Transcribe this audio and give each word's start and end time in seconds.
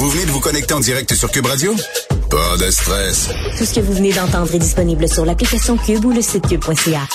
Vous 0.00 0.08
venez 0.08 0.24
de 0.24 0.30
vous 0.30 0.40
connecter 0.40 0.72
en 0.72 0.80
direct 0.80 1.14
sur 1.14 1.30
Cube 1.30 1.44
Radio? 1.44 1.74
Pas 2.30 2.56
de 2.56 2.70
stress. 2.70 3.28
Tout 3.58 3.66
ce 3.66 3.74
que 3.74 3.80
vous 3.80 3.92
venez 3.92 4.14
d'entendre 4.14 4.54
est 4.54 4.58
disponible 4.58 5.06
sur 5.06 5.26
l'application 5.26 5.76
Cube 5.76 6.06
ou 6.06 6.10
le 6.10 6.22
site 6.22 6.48
cube.ca. 6.48 7.06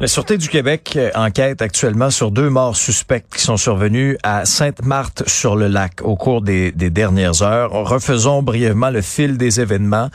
La 0.00 0.06
Sûreté 0.06 0.38
du 0.38 0.48
Québec 0.48 0.92
euh, 0.94 1.10
enquête 1.16 1.60
actuellement 1.60 2.10
sur 2.10 2.30
deux 2.30 2.50
morts 2.50 2.76
suspectes 2.76 3.34
qui 3.34 3.42
sont 3.42 3.56
survenus 3.56 4.16
à 4.22 4.44
Sainte-Marthe-sur-le-Lac 4.44 6.02
au 6.02 6.14
cours 6.14 6.40
des, 6.40 6.70
dernières 6.70 7.42
heures. 7.42 7.72
Refaisons 7.72 8.44
brièvement 8.44 8.90
le 8.90 9.02
fil 9.02 9.36
des 9.36 9.60
événements. 9.60 10.08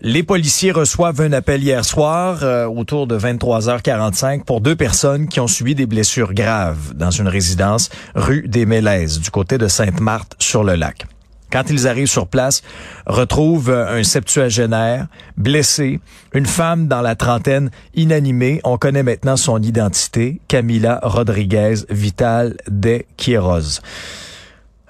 Les 0.00 0.24
policiers 0.24 0.72
reçoivent 0.72 1.20
un 1.20 1.32
appel 1.32 1.62
hier 1.62 1.84
soir 1.84 2.40
euh, 2.42 2.66
autour 2.66 3.06
de 3.06 3.16
23h45 3.16 4.42
pour 4.42 4.60
deux 4.60 4.74
personnes 4.74 5.28
qui 5.28 5.38
ont 5.38 5.46
subi 5.46 5.76
des 5.76 5.86
blessures 5.86 6.34
graves 6.34 6.92
dans 6.94 7.12
une 7.12 7.28
résidence 7.28 7.88
rue 8.16 8.48
des 8.48 8.66
Mélèzes 8.66 9.20
du 9.20 9.30
côté 9.30 9.58
de 9.58 9.68
Sainte-Marthe-sur-le-Lac 9.68 11.06
quand 11.50 11.70
ils 11.70 11.86
arrivent 11.88 12.06
sur 12.06 12.26
place, 12.26 12.62
retrouvent 13.06 13.70
euh, 13.70 13.98
un 13.98 14.02
septuagénaire 14.02 15.06
blessé, 15.36 16.00
une 16.34 16.46
femme 16.46 16.86
dans 16.86 17.02
la 17.02 17.14
trentaine 17.14 17.70
inanimée. 17.94 18.60
On 18.64 18.78
connaît 18.78 19.02
maintenant 19.02 19.36
son 19.36 19.60
identité, 19.62 20.40
Camila 20.48 21.00
Rodriguez 21.02 21.74
Vital 21.90 22.56
de 22.68 23.02
Quiroz. 23.16 23.80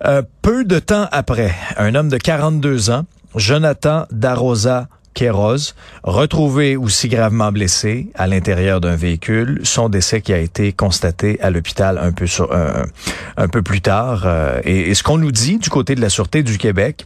Euh, 0.04 0.22
peu 0.42 0.64
de 0.64 0.78
temps 0.78 1.08
après, 1.12 1.54
un 1.76 1.94
homme 1.94 2.08
de 2.08 2.16
42 2.16 2.90
ans, 2.90 3.04
Jonathan 3.34 4.06
Darosa 4.10 4.88
Kéros, 5.14 5.74
retrouvé 6.02 6.76
aussi 6.76 7.08
gravement 7.08 7.52
blessé 7.52 8.10
à 8.14 8.26
l'intérieur 8.26 8.80
d'un 8.80 8.96
véhicule. 8.96 9.60
Son 9.64 9.88
décès 9.88 10.20
qui 10.20 10.32
a 10.32 10.38
été 10.38 10.72
constaté 10.72 11.40
à 11.40 11.50
l'hôpital 11.50 11.98
un 11.98 12.12
peu 12.12 12.26
sur, 12.26 12.52
un, 12.52 13.48
peu 13.48 13.62
plus 13.62 13.80
tard. 13.80 14.22
Euh, 14.24 14.60
et, 14.64 14.94
ce 14.94 15.02
qu'on 15.02 15.18
nous 15.18 15.32
dit 15.32 15.58
du 15.58 15.68
côté 15.68 15.94
de 15.94 16.00
la 16.00 16.08
Sûreté 16.08 16.42
du 16.42 16.58
Québec, 16.58 17.04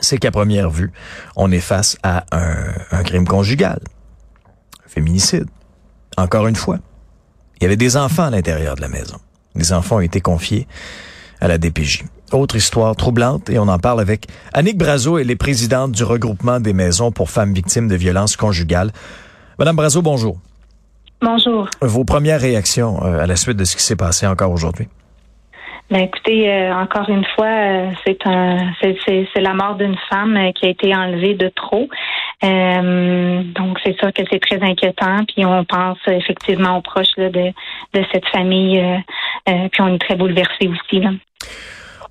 c'est 0.00 0.18
qu'à 0.18 0.30
première 0.30 0.70
vue, 0.70 0.92
on 1.36 1.52
est 1.52 1.60
face 1.60 1.98
à 2.02 2.24
un, 2.32 2.72
un 2.90 3.02
crime 3.02 3.26
conjugal, 3.26 3.80
féminicide. 4.86 5.46
Encore 6.16 6.46
une 6.46 6.56
fois, 6.56 6.78
il 7.60 7.64
y 7.64 7.66
avait 7.66 7.76
des 7.76 7.96
enfants 7.96 8.24
à 8.24 8.30
l'intérieur 8.30 8.76
de 8.76 8.80
la 8.80 8.88
maison. 8.88 9.18
Les 9.54 9.72
enfants 9.72 9.96
ont 9.96 10.00
été 10.00 10.20
confiés 10.20 10.66
à 11.44 11.48
la 11.48 11.58
DPJ. 11.58 12.04
Autre 12.32 12.56
histoire 12.56 12.96
troublante 12.96 13.50
et 13.50 13.58
on 13.58 13.68
en 13.68 13.78
parle 13.78 14.00
avec 14.00 14.26
Annick 14.54 14.78
Brazo, 14.78 15.18
elle 15.18 15.30
est 15.30 15.36
présidente 15.36 15.92
du 15.92 16.02
regroupement 16.02 16.58
des 16.58 16.72
maisons 16.72 17.12
pour 17.12 17.28
femmes 17.28 17.52
victimes 17.52 17.86
de 17.86 17.96
violences 17.96 18.36
conjugales. 18.36 18.90
Madame 19.58 19.76
Brazo, 19.76 20.00
bonjour. 20.00 20.38
Bonjour. 21.20 21.68
Vos 21.82 22.04
premières 22.04 22.40
réactions 22.40 22.98
euh, 23.04 23.22
à 23.22 23.26
la 23.26 23.36
suite 23.36 23.58
de 23.58 23.64
ce 23.64 23.76
qui 23.76 23.82
s'est 23.82 23.96
passé 23.96 24.26
encore 24.26 24.52
aujourd'hui? 24.52 24.88
Ben 25.90 26.00
écoutez, 26.00 26.50
euh, 26.50 26.74
encore 26.74 27.10
une 27.10 27.26
fois, 27.36 27.46
euh, 27.46 27.90
c'est 28.06 28.26
un, 28.26 28.72
c'est 28.80 29.40
la 29.40 29.52
mort 29.52 29.74
d'une 29.74 29.96
femme 30.08 30.38
qui 30.54 30.64
a 30.64 30.70
été 30.70 30.94
enlevée 30.94 31.34
de 31.34 31.48
trop. 31.48 31.88
donc 32.42 33.78
c'est 33.84 33.98
sûr 33.98 34.12
que 34.14 34.22
c'est 34.30 34.40
très 34.40 34.62
inquiétant. 34.62 35.24
Puis 35.28 35.44
on 35.44 35.62
pense 35.64 35.98
effectivement 36.06 36.78
aux 36.78 36.82
proches 36.82 37.14
de, 37.18 37.28
de 37.28 38.04
cette 38.12 38.26
famille. 38.28 38.82
puis 39.46 39.80
on 39.80 39.94
est 39.94 39.98
très 39.98 40.16
bouleversés 40.16 40.68
aussi. 40.68 41.00
Là. 41.00 41.10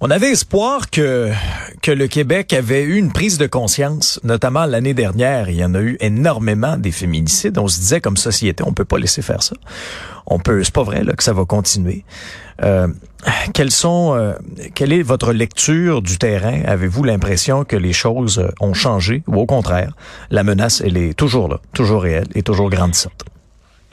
On 0.05 0.09
avait 0.09 0.31
espoir 0.31 0.89
que, 0.89 1.31
que 1.81 1.89
le 1.89 2.09
Québec 2.09 2.51
avait 2.51 2.83
eu 2.83 2.97
une 2.97 3.13
prise 3.13 3.37
de 3.37 3.47
conscience, 3.47 4.19
notamment 4.25 4.65
l'année 4.65 4.93
dernière. 4.93 5.49
Il 5.49 5.55
y 5.55 5.63
en 5.63 5.73
a 5.75 5.79
eu 5.79 5.95
énormément 6.01 6.75
des 6.75 6.91
féminicides. 6.91 7.57
On 7.57 7.69
se 7.69 7.79
disait 7.79 8.01
comme 8.01 8.17
société, 8.17 8.65
on 8.67 8.73
peut 8.73 8.83
pas 8.83 8.97
laisser 8.97 9.21
faire 9.21 9.41
ça. 9.41 9.55
On 10.25 10.39
peut, 10.39 10.61
c'est 10.61 10.73
pas 10.73 10.83
vrai 10.83 11.05
là, 11.05 11.13
que 11.13 11.23
ça 11.23 11.31
va 11.31 11.45
continuer. 11.45 12.03
Euh, 12.63 12.89
quelles 13.53 13.71
sont, 13.71 14.13
euh, 14.13 14.33
quelle 14.75 14.91
est 14.91 15.03
votre 15.03 15.31
lecture 15.31 16.01
du 16.01 16.17
terrain? 16.17 16.63
Avez-vous 16.65 17.05
l'impression 17.05 17.63
que 17.63 17.77
les 17.77 17.93
choses 17.93 18.45
ont 18.59 18.73
changé? 18.73 19.23
Ou 19.27 19.37
au 19.37 19.45
contraire, 19.45 19.95
la 20.31 20.43
menace 20.43 20.83
elle 20.85 20.97
est 20.97 21.13
toujours 21.13 21.47
là, 21.47 21.61
toujours 21.73 22.01
réelle 22.01 22.27
et 22.35 22.43
toujours 22.43 22.69
grandissante? 22.69 23.23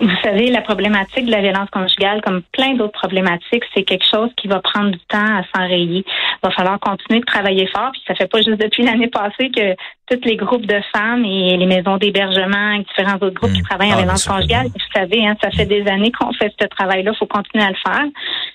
Vous 0.00 0.16
savez, 0.22 0.50
la 0.50 0.62
problématique 0.62 1.27
de 1.27 1.31
la 1.31 1.41
violence 1.41 1.69
conjugale, 1.71 2.21
comme 2.22 2.43
plein 2.53 2.75
d'autres 2.75 2.99
problématiques, 2.99 3.65
c'est 3.75 3.83
quelque 3.83 4.06
chose 4.11 4.31
qui 4.37 4.49
va 4.49 4.61
prendre 4.61 4.91
du 4.91 4.99
temps 5.09 5.19
à 5.19 5.43
s'enrayer. 5.55 6.05
Il 6.06 6.38
va 6.43 6.50
falloir 6.50 6.81
continuer 6.81 7.21
de 7.21 7.25
travailler 7.27 7.66
fort. 7.66 7.91
Puis 7.93 8.03
ça 8.06 8.15
fait 8.15 8.27
pas 8.27 8.41
juste 8.41 8.61
depuis 8.61 8.83
l'année 8.83 9.09
passée 9.09 9.50
que 9.50 9.75
tous 10.11 10.25
les 10.25 10.37
groupes 10.37 10.66
de 10.66 10.81
femmes 10.93 11.25
et 11.25 11.56
les 11.56 11.66
maisons 11.66 11.97
d'hébergement 11.97 12.72
et 12.72 12.78
différents 12.81 13.16
autres 13.16 13.34
groupes 13.34 13.53
qui 13.53 13.61
mmh. 13.61 13.69
travaillent 13.69 13.93
en 13.93 13.99
ah, 13.99 14.03
violence 14.03 14.25
conjugale, 14.25 14.66
vous 14.66 14.93
savez, 14.94 15.27
hein, 15.27 15.37
ça 15.43 15.50
fait 15.50 15.66
des 15.66 15.87
années 15.87 16.11
qu'on 16.11 16.32
fait 16.32 16.53
ce 16.61 16.67
travail-là. 16.67 17.12
Il 17.15 17.19
faut 17.19 17.27
continuer 17.27 17.65
à 17.65 17.71
le 17.71 17.77
faire. 17.77 18.06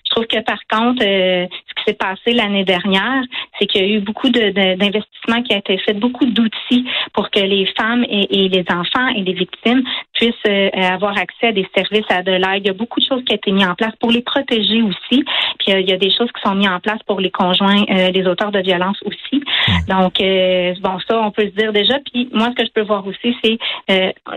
Je 0.06 0.12
trouve 0.12 0.28
que 0.28 0.42
par 0.44 0.60
contre, 0.70 1.04
euh, 1.04 1.46
ce 1.68 1.74
qui 1.76 1.84
s'est 1.88 1.94
passé 1.94 2.34
l'année 2.34 2.64
dernière, 2.64 3.24
c'est 3.58 3.68
qu'il 3.68 3.82
y 3.82 3.94
a 3.94 3.98
eu 3.98 4.00
beaucoup 4.00 4.30
d'investissements 4.30 5.42
qui 5.44 5.54
a 5.54 5.58
été 5.58 5.78
fait, 5.80 5.94
beaucoup 5.94 6.26
d'outils 6.26 6.86
pour 7.14 7.30
que 7.30 7.40
les 7.40 7.66
femmes 7.78 8.06
et, 8.10 8.50
les 8.50 8.66
enfants 8.70 9.08
et 9.16 9.22
les 9.22 9.34
victimes 9.34 9.84
puissent 10.16 10.34
euh, 10.48 10.70
avoir 10.74 11.18
accès 11.18 11.48
à 11.48 11.52
des 11.52 11.68
services 11.76 12.06
à 12.10 12.24
de 12.24 12.32
l'aide. 12.32 12.64
Il 12.64 12.68
y 12.68 12.70
a 12.70 12.74
beaucoup 12.74 13.00
de 13.00 13.06
choses 13.06 13.24
qui 13.26 13.34
ont 13.34 13.36
été 13.36 13.52
mises 13.52 13.68
en 13.68 13.76
place 13.76 13.94
pour 14.00 14.12
les 14.12 14.22
protéger 14.22 14.82
aussi. 14.82 15.24
Puis 15.60 15.74
euh, 15.74 15.80
il 15.80 15.90
y 15.90 15.94
a 15.94 15.98
des 15.98 16.12
choses 16.12 16.30
qui 16.32 16.42
sont 16.44 16.56
mises 16.56 16.70
en 16.70 16.80
place 16.80 17.00
pour 17.06 17.20
les 17.20 17.32
conjoints, 17.32 17.84
les 17.88 18.28
auteurs 18.28 18.52
de 18.52 18.60
violence 18.60 18.98
aussi. 19.06 19.44
Donc, 19.88 20.22
bon, 20.82 21.00
ça, 21.08 21.22
on 21.22 21.32
peut 21.32 21.44
se 21.44 21.56
dire 21.56 21.72
déjà. 21.74 21.96
Puis 22.12 22.30
moi, 22.34 22.50
ce 22.52 22.62
que 22.62 22.66
je 22.66 22.72
peux 22.72 22.82
voir 22.82 23.06
aussi, 23.06 23.36
c'est 23.44 23.58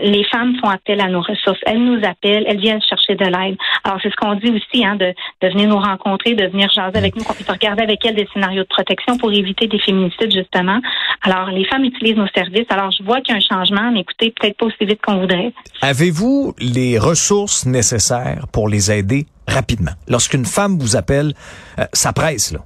les 0.01 0.23
femmes 0.25 0.55
font 0.61 0.69
appel 0.69 1.01
à 1.01 1.07
nos 1.07 1.21
ressources. 1.21 1.59
Elles 1.65 1.83
nous 1.83 1.99
appellent, 2.03 2.45
elles 2.47 2.59
viennent 2.59 2.81
chercher 2.81 3.15
de 3.15 3.25
l'aide. 3.25 3.57
Alors, 3.83 3.99
c'est 4.01 4.09
ce 4.09 4.15
qu'on 4.15 4.35
dit 4.35 4.51
aussi, 4.51 4.85
hein, 4.85 4.95
de, 4.95 5.13
de 5.41 5.47
venir 5.47 5.69
nous 5.69 5.79
rencontrer, 5.79 6.33
de 6.33 6.45
venir 6.47 6.69
jaser 6.69 6.97
avec 6.97 7.15
nous, 7.15 7.23
qu'on 7.23 7.33
puisse 7.33 7.49
regarder 7.49 7.83
avec 7.83 8.05
elles 8.05 8.15
des 8.15 8.27
scénarios 8.33 8.63
de 8.63 8.67
protection 8.67 9.17
pour 9.17 9.31
éviter 9.31 9.67
des 9.67 9.79
féminicides, 9.79 10.31
justement. 10.31 10.79
Alors, 11.23 11.49
les 11.51 11.65
femmes 11.65 11.83
utilisent 11.83 12.17
nos 12.17 12.27
services. 12.27 12.67
Alors, 12.69 12.91
je 12.91 13.03
vois 13.03 13.21
qu'il 13.21 13.35
y 13.35 13.37
a 13.37 13.37
un 13.37 13.55
changement, 13.55 13.91
mais 13.91 14.01
écoutez, 14.01 14.31
peut-être 14.31 14.57
pas 14.57 14.65
aussi 14.65 14.85
vite 14.85 15.01
qu'on 15.01 15.19
voudrait. 15.19 15.53
Avez-vous 15.81 16.53
les 16.59 16.99
ressources 16.99 17.65
nécessaires 17.65 18.47
pour 18.51 18.67
les 18.67 18.91
aider 18.91 19.25
rapidement? 19.47 19.91
Lorsqu'une 20.07 20.45
femme 20.45 20.77
vous 20.77 20.95
appelle, 20.95 21.33
euh, 21.79 21.85
ça 21.93 22.13
presse, 22.13 22.51
là. 22.51 22.59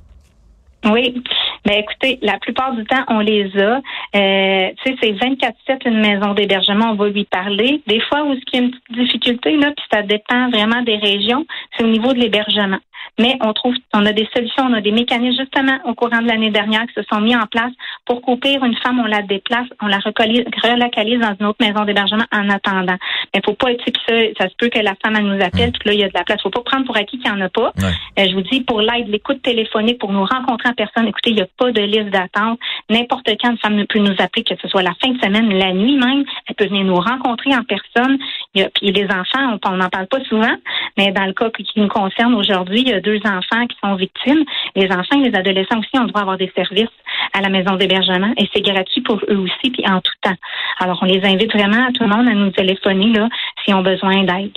Oui. 0.86 1.24
Ben 1.66 1.75
écoutez, 1.78 2.19
la 2.22 2.38
plupart 2.40 2.74
du 2.74 2.84
temps, 2.84 3.03
on 3.08 3.19
les 3.19 3.50
a. 3.58 3.78
Euh, 4.16 4.69
tu 4.84 4.92
sais, 4.92 4.97
c'est 5.02 5.12
24-7 5.13 5.88
une 5.88 6.02
maison 6.02 6.34
d'hébergement, 6.34 6.92
on 6.92 6.96
va 6.96 7.08
lui 7.08 7.24
parler. 7.24 7.81
Des 7.88 8.02
fois, 8.02 8.24
où 8.24 8.36
qui 8.36 8.58
y 8.58 8.59
a 8.59 8.63
une 8.63 8.72
petite 8.72 9.00
difficulté, 9.00 9.56
là, 9.56 9.72
puis 9.75 9.86
ça 9.92 10.02
dépend 10.02 10.50
vraiment 10.50 10.81
des 10.81 10.97
régions, 10.97 11.46
c'est 11.78 11.86
au 11.86 11.88
niveau 11.88 12.12
de 12.12 12.19
l'hébergement. 12.19 12.80
Mais 13.19 13.38
on 13.41 13.53
trouve, 13.53 13.75
on 13.94 14.06
a 14.06 14.12
des 14.12 14.28
solutions, 14.34 14.63
on 14.69 14.74
a 14.74 14.81
des 14.81 14.91
mécanismes 14.91 15.40
justement 15.40 15.78
au 15.85 15.94
courant 15.94 16.22
de 16.22 16.28
l'année 16.28 16.50
dernière 16.50 16.81
qui 16.88 16.94
se 16.96 17.03
sont 17.12 17.22
mis 17.22 17.35
en 17.35 17.46
place 17.46 17.72
pour 18.06 18.22
couper 18.22 18.56
une 18.56 18.75
femme, 18.78 19.00
on 19.00 19.06
la 19.06 19.22
déplace, 19.22 19.68
on 19.81 19.88
la 19.88 20.00
relocalise 20.00 21.19
dans 21.19 21.35
une 21.40 21.46
autre 21.46 21.63
maison 21.63 21.85
d'hébergement 21.85 22.25
en 22.31 22.50
attendant. 22.50 22.97
Mais 23.34 23.41
faut 23.46 23.53
pas 23.53 23.72
être 23.72 23.84
ça, 24.07 24.16
ça 24.40 24.50
se 24.50 24.56
peut 24.57 24.69
que 24.69 24.79
la 24.79 24.96
femme 25.03 25.16
elle 25.16 25.25
nous 25.25 25.44
appelle, 25.44 25.72
puis 25.72 25.90
là 25.90 25.94
il 25.94 26.00
y 26.00 26.03
a 26.03 26.07
de 26.07 26.13
la 26.13 26.24
place. 26.24 26.41
Faut 26.41 26.50
pas 26.50 26.62
prendre 26.62 26.85
pour 26.85 26.97
acquis 26.97 27.19
qu'il 27.19 27.31
n'y 27.31 27.38
en 27.38 27.41
a 27.41 27.50
pas. 27.50 27.71
Euh, 28.19 28.25
je 28.27 28.33
vous 28.33 28.42
dis 28.42 28.62
pour 28.62 28.81
l'aide, 28.81 29.07
l'écoute 29.07 29.42
téléphonique, 29.42 30.00
pour 30.00 30.12
nous 30.12 30.25
rencontrer 30.25 30.69
en 30.69 30.74
personne. 30.74 31.07
Écoutez, 31.07 31.31
il 31.31 31.36
n'y 31.36 31.42
a 31.42 31.48
pas 31.57 31.71
de 31.71 31.81
liste 31.81 32.09
d'attente. 32.09 32.59
N'importe 32.89 33.30
quand 33.42 33.51
une 33.51 33.57
femme 33.57 33.86
peut 33.88 34.00
nous 34.00 34.16
appeler, 34.19 34.44
que 34.44 34.56
ce 34.62 34.68
soit 34.68 34.83
la 34.83 34.94
fin 35.01 35.12
de 35.12 35.19
semaine, 35.19 35.54
la 35.54 35.74
nuit 35.74 35.98
même, 35.98 36.24
elle 36.48 36.56
peut 36.56 36.68
venir 36.68 36.83
nous 36.83 36.95
rencontrer 36.95 37.56
en 37.56 37.63
personne. 37.63 38.18
Puis 38.54 38.92
les 38.92 39.06
enfants, 39.06 39.58
on 39.66 39.78
n'en 39.78 39.90
parle 39.90 40.08
pas 40.08 40.24
souvent, 40.26 40.56
mais 40.98 41.12
dans 41.12 41.26
le 41.26 41.34
cas 41.34 41.50
qui 41.50 41.80
nous 41.80 41.88
concerne 41.88 42.36
aujourd'hui, 42.36 42.82
il 42.82 42.90
y 42.90 42.94
a 42.94 43.00
deux 43.00 43.20
enfants 43.26 43.66
qui 43.68 43.76
sont 43.84 43.96
victimes. 43.96 44.44
Les 44.76 44.88
enfants 44.92 45.22
et 45.22 45.30
les 45.30 45.36
adolescents 45.36 45.80
aussi 45.80 46.00
ont 46.00 46.06
droit 46.06 46.22
à 46.22 46.24
avoir 46.24 46.38
des 46.38 46.52
services 46.56 46.88
à 47.34 47.42
la 47.42 47.50
maison 47.50 47.76
d'hébergement 47.76 48.32
et 48.38 48.48
c'est 48.54 48.62
gratuit 48.62 49.02
pour 49.02 49.20
eux 49.30 49.38
aussi, 49.38 49.72
puis 49.72 49.84
en 49.88 50.02
tout 50.02 50.12
temps. 50.22 50.36
Alors, 50.80 51.00
on 51.02 51.06
les 51.06 51.24
invite 51.24 51.52
vraiment 51.52 51.88
à 51.88 51.92
tout 51.92 52.04
le 52.04 52.10
monde 52.10 52.28
à 52.28 52.34
nous 52.34 52.52
téléphoner 52.52 53.12
là 53.14 53.28
s'ils 53.64 53.74
ont 53.74 53.82
besoin 53.82 54.24
d'aide. 54.24 54.52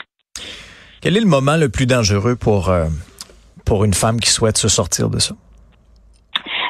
Quel 1.01 1.17
est 1.17 1.21
le 1.21 1.27
moment 1.27 1.57
le 1.57 1.69
plus 1.69 1.87
dangereux 1.87 2.37
pour, 2.37 2.69
euh, 2.69 2.87
pour 3.65 3.85
une 3.85 3.95
femme 3.95 4.21
qui 4.21 4.31
souhaite 4.31 4.59
se 4.59 4.69
sortir 4.69 5.09
de 5.09 5.19
ça? 5.19 5.35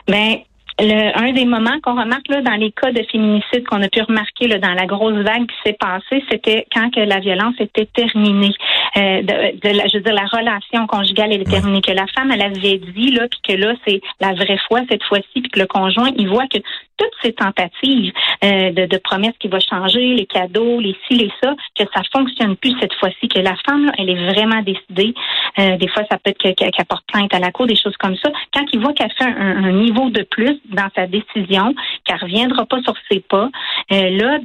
Ben, 0.07 0.37
Le, 0.79 1.19
un 1.19 1.33
des 1.33 1.47
moments 1.47 1.79
qu'on 1.83 1.99
remarque 1.99 2.29
là, 2.29 2.43
dans 2.43 2.55
les 2.55 2.71
cas 2.71 2.93
de 2.93 3.03
féminicide 3.11 3.67
qu'on 3.67 3.83
a 3.83 3.89
pu 3.89 4.03
remarquer 4.03 4.47
là, 4.47 4.59
dans 4.59 4.75
la 4.75 4.85
grosse 4.85 5.15
vague 5.15 5.47
qui 5.47 5.57
s'est 5.65 5.77
passée, 5.79 6.23
c'était 6.31 6.67
quand 6.75 6.91
que 6.91 7.01
la 7.01 7.19
violence 7.21 7.55
était 7.59 7.87
terminée. 7.87 8.53
Euh, 8.97 9.23
de, 9.23 9.69
la, 9.77 9.87
je 9.89 9.97
veux 9.97 10.03
dire, 10.03 10.15
la 10.15 10.27
relation 10.27 10.87
conjugale 10.87 11.33
est 11.33 11.45
terminée, 11.45 11.81
que 11.81 11.93
la 11.93 12.07
femme, 12.15 12.31
elle 12.31 12.43
avait 12.43 12.79
dit, 12.79 13.11
là, 13.13 13.27
puis 13.29 13.41
que 13.47 13.61
là, 13.61 13.75
c'est 13.87 14.01
la 14.21 14.35
vraie 14.35 14.59
foi 14.69 14.81
cette 14.91 15.03
fois-ci, 15.05 15.41
puis 15.41 15.51
que 15.51 15.61
le 15.61 15.67
conjoint, 15.67 16.11
il 16.17 16.29
voit 16.29 16.47
que 16.47 16.59
toutes 16.97 17.13
ces 17.23 17.33
tentatives 17.33 18.13
euh, 18.45 18.71
de, 18.73 18.87
de, 18.87 18.97
promesses 18.99 19.35
qui 19.39 19.49
vont 19.49 19.61
changer, 19.61 20.15
les 20.15 20.27
cadeaux, 20.27 20.81
les 20.81 20.97
ci, 21.07 21.15
les 21.15 21.31
ça, 21.43 21.55
que 21.79 21.85
ça 21.95 22.03
fonctionne 22.13 22.57
plus 22.57 22.75
cette 22.81 22.95
fois-ci, 22.95 23.29
que 23.29 23.39
la 23.39 23.55
femme, 23.67 23.87
là, 23.87 23.93
elle 23.99 24.11
est 24.11 24.33
vraiment 24.33 24.63
décidée. 24.63 25.15
Euh, 25.59 25.77
des 25.77 25.89
fois, 25.89 26.05
ça 26.11 26.19
peut 26.19 26.31
être 26.31 26.55
qu'elle 26.55 26.87
porte 26.87 27.05
plainte 27.07 27.35
à 27.35 27.39
la 27.39 27.51
cour, 27.51 27.67
des 27.67 27.77
choses 27.77 27.97
comme 27.99 28.17
ça. 28.17 28.31
Quand 28.55 28.65
il 28.73 28.81
voit 28.81 28.93
qu'elle 28.93 29.13
fait 29.13 29.25
un, 29.25 29.65
un, 29.65 29.73
niveau 29.73 30.11
de 30.11 30.23
plus 30.23 30.59
dans 30.71 30.89
sa 30.95 31.07
décision, 31.07 31.75
qu'elle 32.05 32.19
reviendra 32.21 32.67
pas 32.67 32.81
sur 32.83 32.95
ses 33.11 33.21
pas, 33.21 33.51
euh, 33.93 34.11
là, 34.11 34.39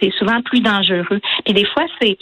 c'est 0.00 0.12
souvent 0.12 0.40
plus 0.42 0.60
dangereux. 0.60 1.20
Et 1.46 1.52
des 1.52 1.64
fois, 1.64 1.84
c'est 2.00 2.18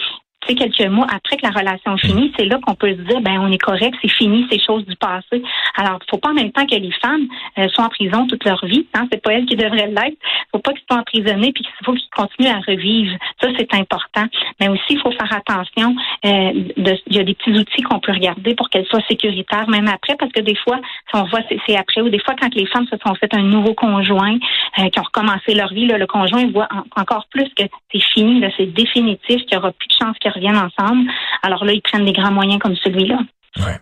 quelques 0.54 0.86
mois 0.90 1.06
après 1.14 1.36
que 1.36 1.46
la 1.46 1.52
relation 1.52 1.96
finit, 1.96 2.32
c'est 2.36 2.44
là 2.44 2.58
qu'on 2.64 2.74
peut 2.74 2.90
se 2.90 3.02
dire, 3.02 3.20
ben 3.20 3.38
on 3.40 3.50
est 3.50 3.58
correct, 3.58 3.94
c'est 4.02 4.10
fini, 4.10 4.46
ces 4.50 4.58
choses 4.60 4.84
du 4.86 4.96
passé. 4.96 5.42
Alors, 5.76 5.98
faut 6.10 6.18
pas 6.18 6.30
en 6.30 6.34
même 6.34 6.52
temps 6.52 6.66
que 6.66 6.74
les 6.74 6.92
femmes 6.92 7.26
euh, 7.58 7.68
soient 7.68 7.84
en 7.84 7.88
prison 7.88 8.26
toute 8.26 8.44
leur 8.44 8.64
vie. 8.64 8.86
Hein, 8.94 9.06
c'est 9.10 9.22
pas 9.22 9.32
elles 9.32 9.46
qui 9.46 9.56
devraient 9.56 9.88
l'être. 9.88 10.16
faut 10.52 10.60
pas 10.60 10.72
qu'ils 10.72 10.84
soient 10.90 11.00
emprisonnés 11.00 11.52
puis 11.52 11.64
qu'il 11.64 11.84
faut 11.84 11.92
qu'ils 11.92 12.10
continuent 12.14 12.54
à 12.54 12.60
revivre. 12.60 13.16
Ça, 13.40 13.48
c'est 13.56 13.74
important. 13.74 14.24
Mais 14.60 14.68
aussi, 14.68 14.82
il 14.90 15.00
faut 15.00 15.12
faire 15.12 15.32
attention. 15.32 15.94
Euh, 16.24 16.52
il 17.06 17.16
y 17.16 17.18
a 17.18 17.24
des 17.24 17.34
petits 17.34 17.52
outils 17.52 17.82
qu'on 17.82 18.00
peut 18.00 18.12
regarder 18.12 18.54
pour 18.54 18.70
qu'elles 18.70 18.86
soient 18.86 19.02
sécuritaires 19.08 19.68
même 19.68 19.88
après, 19.88 20.16
parce 20.18 20.32
que 20.32 20.40
des 20.40 20.56
fois, 20.56 20.78
si 21.10 21.16
on 21.16 21.24
voit 21.24 21.40
c'est 21.66 21.76
après 21.76 22.00
ou 22.00 22.08
des 22.08 22.18
fois 22.18 22.34
quand 22.40 22.54
les 22.54 22.66
femmes 22.66 22.86
se 22.86 22.96
sont 23.04 23.14
fait 23.14 23.32
un 23.34 23.42
nouveau 23.42 23.74
conjoint, 23.74 24.38
euh, 24.78 24.88
qui 24.88 24.98
ont 24.98 25.04
recommencé 25.04 25.54
leur 25.54 25.72
vie, 25.72 25.86
là, 25.86 25.98
le 25.98 26.06
conjoint 26.06 26.46
voit 26.52 26.68
encore 26.96 27.26
plus 27.30 27.48
que 27.56 27.64
c'est 27.92 28.02
fini, 28.14 28.42
c'est 28.56 28.66
définitif, 28.66 29.36
qu'il 29.42 29.52
n'y 29.52 29.56
aura 29.56 29.72
plus 29.72 29.88
de 29.88 29.94
chance 29.98 30.16
qu'ils 30.18 30.30
reviennent 30.36 30.56
ensemble. 30.56 31.10
Alors 31.42 31.64
là, 31.64 31.72
ils 31.72 31.82
prennent 31.82 32.04
des 32.04 32.12
grands 32.12 32.32
moyens 32.32 32.60
comme 32.60 32.76
celui-là. 32.76 33.18
Ouais. 33.58 33.80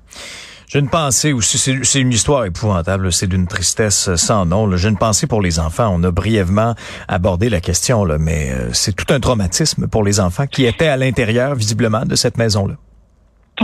J'ai 0.69 0.81
une 0.81 0.89
pensée 0.89 1.33
aussi, 1.33 1.57
c'est 1.59 2.01
une 2.01 2.13
histoire 2.13 2.47
épouvantable, 2.47 3.13
c'est 3.13 3.29
d'une 3.29 3.47
tristesse 3.47 4.13
sans 4.17 4.45
nom. 4.45 4.77
J'ai 4.77 4.89
une 4.89 4.99
pensée 4.99 5.29
pour 5.29 5.41
les 5.41 5.61
enfants. 5.61 5.89
On 5.95 6.03
a 6.03 6.11
brièvement 6.11 6.75
abordé 7.07 7.49
la 7.49 7.61
question, 7.61 8.05
mais 8.19 8.51
euh, 8.51 8.73
c'est 8.73 8.97
tout 8.97 9.13
un 9.15 9.21
traumatisme 9.21 9.87
pour 9.87 10.03
les 10.03 10.19
enfants 10.19 10.49
qui 10.49 10.65
étaient 10.65 10.89
à 10.89 10.97
l'intérieur, 10.97 11.55
visiblement, 11.55 12.05
de 12.05 12.17
cette 12.17 12.39
maison-là. 12.39 12.75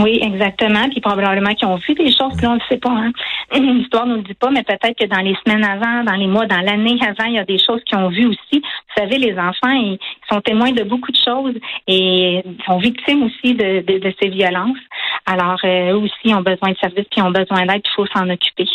Oui, 0.01 0.19
exactement. 0.21 0.89
Puis 0.89 1.01
probablement 1.01 1.53
qu'ils 1.53 1.67
ont 1.67 1.75
vu 1.75 1.93
des 1.93 2.11
choses, 2.11 2.33
puis 2.37 2.47
on 2.47 2.55
ne 2.55 2.59
le 2.59 2.65
sait 2.69 2.77
pas. 2.77 2.91
Hein. 2.91 3.11
L'histoire 3.59 4.05
nous 4.05 4.15
le 4.15 4.21
dit 4.23 4.33
pas, 4.33 4.49
mais 4.49 4.63
peut-être 4.63 4.97
que 4.97 5.05
dans 5.05 5.21
les 5.21 5.35
semaines 5.45 5.63
avant, 5.63 6.03
dans 6.03 6.15
les 6.15 6.27
mois, 6.27 6.45
dans 6.45 6.61
l'année 6.61 6.97
avant, 7.01 7.25
il 7.27 7.35
y 7.35 7.39
a 7.39 7.45
des 7.45 7.59
choses 7.59 7.81
qu'ils 7.85 7.97
ont 7.97 8.09
vues 8.09 8.27
aussi. 8.27 8.61
Vous 8.61 9.01
savez, 9.01 9.17
les 9.17 9.33
enfants, 9.33 9.71
ils 9.71 9.99
sont 10.31 10.41
témoins 10.41 10.71
de 10.71 10.83
beaucoup 10.83 11.11
de 11.11 11.17
choses 11.23 11.55
et 11.87 12.43
sont 12.65 12.77
victimes 12.77 13.23
aussi 13.23 13.53
de, 13.53 13.81
de, 13.81 14.13
ces 14.21 14.29
violences. 14.29 14.77
Alors, 15.25 15.59
euh, 15.63 15.93
eux 15.93 15.97
aussi 15.97 16.33
ont 16.33 16.41
besoin 16.41 16.71
de 16.71 16.77
services, 16.77 17.05
puis 17.11 17.21
ont 17.21 17.31
besoin 17.31 17.65
d'aide, 17.65 17.81
il 17.85 17.91
faut 17.95 18.05
s'en 18.07 18.29
occuper. 18.29 18.67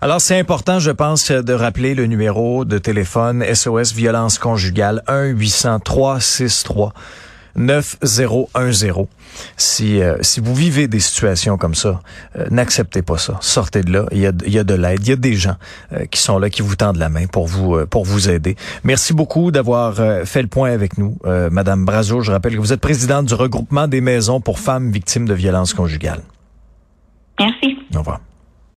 Alors, 0.00 0.20
c'est 0.20 0.38
important, 0.38 0.78
je 0.78 0.92
pense, 0.92 1.32
de 1.32 1.52
rappeler 1.52 1.96
le 1.96 2.06
numéro 2.06 2.64
de 2.64 2.78
téléphone 2.78 3.44
SOS 3.52 3.92
Violence 3.94 4.38
Conjugale 4.38 5.02
1-800-363. 5.08 6.92
9010. 7.58 9.06
Si, 9.56 10.00
euh, 10.00 10.16
si 10.20 10.40
vous 10.40 10.54
vivez 10.54 10.88
des 10.88 11.00
situations 11.00 11.56
comme 11.56 11.74
ça, 11.74 12.00
euh, 12.36 12.46
n'acceptez 12.50 13.02
pas 13.02 13.18
ça. 13.18 13.36
Sortez 13.40 13.82
de 13.82 13.92
là. 13.92 14.06
Il 14.12 14.18
y 14.18 14.26
a, 14.26 14.32
il 14.46 14.52
y 14.52 14.58
a 14.58 14.64
de 14.64 14.74
l'aide. 14.74 15.00
Il 15.02 15.08
y 15.10 15.12
a 15.12 15.16
des 15.16 15.34
gens 15.34 15.56
euh, 15.92 16.06
qui 16.06 16.20
sont 16.20 16.38
là, 16.38 16.50
qui 16.50 16.62
vous 16.62 16.76
tendent 16.76 16.96
la 16.96 17.08
main 17.08 17.26
pour 17.26 17.46
vous, 17.46 17.86
pour 17.86 18.04
vous 18.04 18.28
aider. 18.30 18.56
Merci 18.84 19.14
beaucoup 19.14 19.50
d'avoir 19.50 19.94
fait 20.24 20.42
le 20.42 20.48
point 20.48 20.72
avec 20.72 20.98
nous, 20.98 21.18
Madame 21.50 21.84
Brazo. 21.84 22.20
Je 22.20 22.32
rappelle 22.32 22.54
que 22.54 22.60
vous 22.60 22.72
êtes 22.72 22.80
présidente 22.80 23.26
du 23.26 23.34
regroupement 23.34 23.88
des 23.88 24.00
maisons 24.00 24.40
pour 24.40 24.58
femmes 24.58 24.90
victimes 24.90 25.26
de 25.26 25.34
violences 25.34 25.74
conjugales. 25.74 26.22
Merci. 27.38 27.78
Au 27.94 27.98
revoir. 27.98 28.20